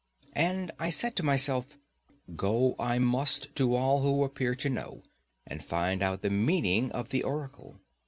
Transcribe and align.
And 0.33 0.71
I 0.79 0.89
said 0.89 1.15
to 1.17 1.23
myself, 1.23 1.67
Go 2.35 2.75
I 2.79 2.97
must 2.97 3.55
to 3.57 3.75
all 3.75 4.01
who 4.01 4.23
appear 4.23 4.55
to 4.55 4.67
know, 4.67 5.03
and 5.45 5.63
find 5.63 6.01
out 6.01 6.23
the 6.23 6.31
meaning 6.31 6.91
of 6.91 7.09
the 7.09 7.21
oracle. 7.21 7.77